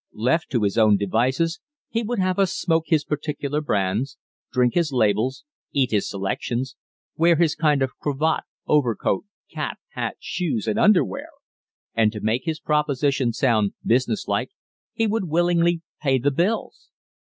[0.13, 4.17] Left to his own devices he would have us smoke his particular brands,
[4.51, 5.43] drink his labels,
[5.73, 6.75] eat his selections,
[7.17, 11.29] wear his kind of a cravat, overcoat, cap, hat, shoes, and underwear.
[11.93, 14.49] And to make his proposition sound business like
[14.91, 16.89] he would willingly pay the bills!